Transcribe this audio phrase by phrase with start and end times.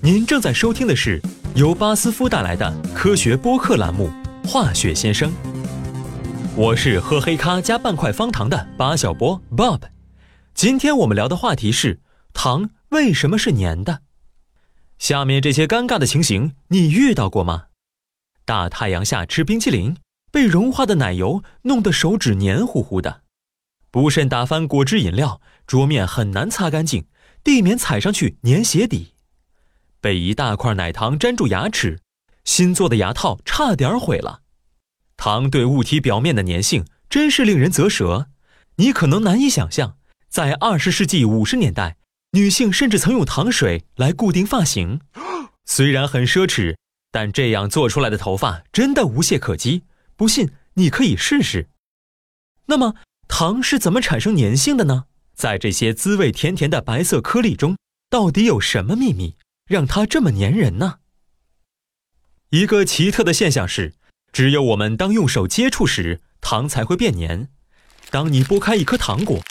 [0.00, 1.20] 您正在收听的是
[1.56, 4.08] 由巴斯夫带来的科学播客栏目
[4.48, 5.28] 《化学先生》，
[6.54, 9.80] 我是喝黑咖加半块方糖的巴小波 Bob。
[10.54, 12.00] 今天我们聊的话题是
[12.32, 14.02] 糖为什么是粘的？
[14.98, 17.64] 下面这些尴尬的情形你遇到过吗？
[18.44, 19.96] 大太阳下吃冰淇淋，
[20.30, 23.22] 被融化的奶油弄得手指黏糊糊的；
[23.90, 27.06] 不慎打翻果汁饮料，桌面很难擦干净，
[27.42, 29.14] 地面踩上去粘鞋底。
[30.00, 32.00] 被一大块奶糖粘住牙齿，
[32.44, 34.40] 新做的牙套差点毁了。
[35.16, 38.28] 糖对物体表面的粘性真是令人啧舌。
[38.76, 39.96] 你可能难以想象，
[40.28, 41.96] 在二十世纪五十年代，
[42.32, 45.00] 女性甚至曾用糖水来固定发型。
[45.66, 46.76] 虽然很奢侈，
[47.10, 49.82] 但这样做出来的头发真的无懈可击。
[50.14, 51.68] 不信，你可以试试。
[52.66, 52.94] 那么，
[53.26, 55.06] 糖是怎么产生粘性的呢？
[55.34, 57.76] 在这些滋味甜甜的白色颗粒中，
[58.08, 59.36] 到底有什么秘密？
[59.68, 60.98] 让它这么粘人呢？
[62.48, 63.94] 一个奇特的现象是，
[64.32, 67.48] 只有我们当用手接触时，糖才会变粘。
[68.10, 69.42] 当你剥开一颗糖果，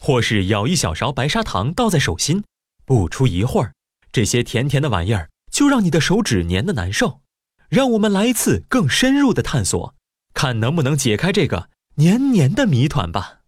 [0.00, 2.44] 或是舀一小勺白砂糖倒在手心，
[2.84, 3.72] 不出一会儿，
[4.12, 7.22] 这些甜甜的玩意儿就让你的手指粘得难受。
[7.70, 9.94] 让我们来一次更深入的探索，
[10.34, 13.40] 看能不能解开这个黏黏的谜团吧。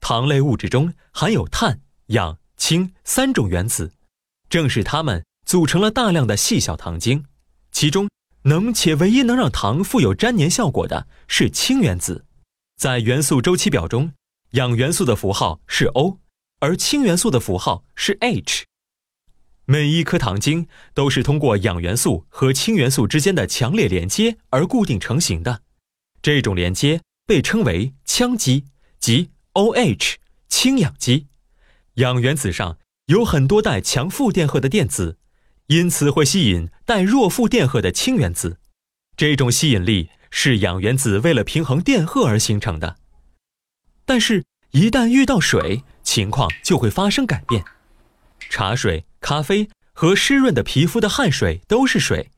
[0.00, 3.94] 糖类物质中含有碳、氧、氢三种原子。
[4.52, 7.24] 正是它们组成了大量的细小糖晶，
[7.70, 8.10] 其中
[8.42, 12.26] 能且唯一能让糖富有粘黏效果的是氢原子。
[12.76, 14.12] 在元素周期表中，
[14.50, 16.18] 氧元素的符号是 O，
[16.60, 18.64] 而氢元素的符号是 H。
[19.64, 25.62] 每一颗糖晶都是通过氧元素和氢元素之间的强烈连接而固定成型的，
[26.20, 28.66] 这种连接被称为羟基，
[29.00, 30.16] 即 OH
[30.50, 31.28] 氢氧基。
[31.94, 32.76] 氧原子上。
[33.06, 35.18] 有很多带强负电荷的电子，
[35.66, 38.58] 因此会吸引带弱负电荷的氢原子。
[39.16, 42.96] 这种吸引力是氧原子为了平衡电荷而形成的。
[44.04, 47.64] 但是，一旦遇到水，情况就会发生改变。
[48.48, 52.30] 茶水、咖啡和湿润的皮肤的汗水都是水。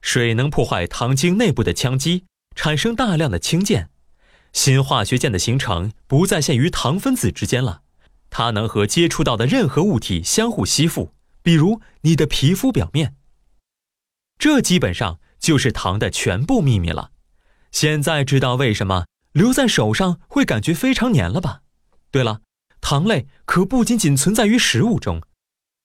[0.00, 2.24] 水能破坏糖晶内部的羟基，
[2.54, 3.88] 产生大量的氢键。
[4.52, 7.83] 新化学键的形成不再限于糖分子之间了。
[8.36, 13.14] 它能和接触到的任何物体相互吸附，比如你的皮肤表面。
[14.40, 17.12] 这基本上就是糖的全部秘密了。
[17.70, 21.60] 现在知道为什么留在手上会感觉非常黏了吧？
[22.10, 22.40] 对了，
[22.80, 25.22] 糖类可不仅仅存在于食物中，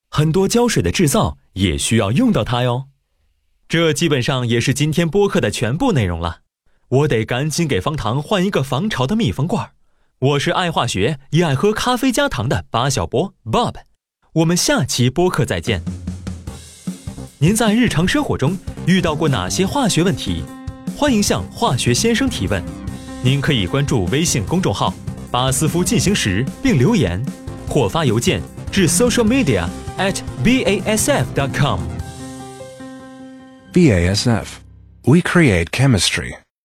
[0.10, 2.88] 很多胶水的制造也需要用到它哟。
[3.68, 6.42] 这基本上也是今天播客的全部内容了。
[6.88, 9.76] 我得赶紧给方糖换一个防潮的密封罐儿。
[10.22, 13.76] 我是爱化学也爱喝咖啡加糖的巴小波 Bob，
[14.34, 15.82] 我们下期播客再见。
[17.38, 20.44] 您在日常生活中遇到过哪些化学问题？
[20.98, 22.62] 欢迎向化学先生提问。
[23.24, 24.94] 您可以关注微信公众号
[25.32, 27.26] “巴斯夫进行时”并留言，
[27.70, 29.66] 或发邮件至 social media
[29.98, 31.80] at basf dot com。
[33.72, 34.48] BASF.
[35.06, 36.34] We create chemistry.